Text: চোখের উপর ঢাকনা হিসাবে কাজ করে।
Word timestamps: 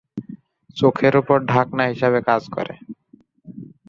চোখের 0.77 1.13
উপর 1.17 1.37
ঢাকনা 1.51 1.83
হিসাবে 1.91 2.19
কাজ 2.29 2.43
করে। 2.55 2.73